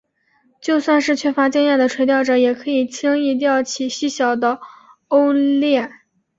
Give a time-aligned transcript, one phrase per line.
[0.63, 4.59] 就算是缺乏经验的垂钓者也可以轻易钓起细小的
[5.09, 5.91] 欧鲢。